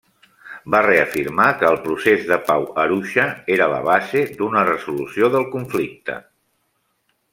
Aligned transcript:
Va 0.75 0.79
reafirmar 0.85 1.45
que 1.59 1.67
el 1.71 1.77
procés 1.83 2.23
de 2.31 2.39
pau 2.47 2.65
Arusha 2.85 3.27
era 3.57 3.67
la 3.75 3.83
base 3.91 4.25
d'una 4.41 4.65
resolució 4.71 5.31
del 5.37 5.47
conflicte. 5.57 6.17